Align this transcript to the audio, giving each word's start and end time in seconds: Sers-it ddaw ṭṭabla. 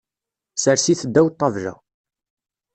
Sers-it 0.61 1.01
ddaw 1.07 1.27
ṭṭabla. 1.33 1.73